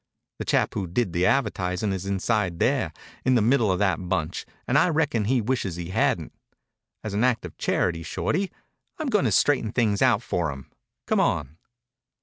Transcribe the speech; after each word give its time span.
The 0.39 0.45
chap 0.45 0.73
who 0.73 0.87
did 0.87 1.13
the 1.13 1.27
advertising 1.27 1.93
is 1.93 2.07
inside 2.07 2.57
there, 2.57 2.91
in 3.23 3.35
the 3.35 3.41
middle 3.43 3.71
of 3.71 3.77
that 3.77 4.09
bunch, 4.09 4.47
and 4.67 4.75
I 4.75 4.87
reckon 4.89 5.25
he 5.25 5.41
wishes 5.41 5.75
he 5.75 5.91
hadn't. 5.91 6.33
As 7.03 7.13
an 7.13 7.23
act 7.23 7.45
of 7.45 7.55
charity, 7.59 8.01
Shorty, 8.01 8.51
I'm 8.97 9.09
going 9.09 9.25
to 9.25 9.31
straighten 9.31 9.71
things 9.71 10.01
out 10.01 10.23
for 10.23 10.49
him. 10.51 10.71
Come 11.05 11.19
on." 11.19 11.59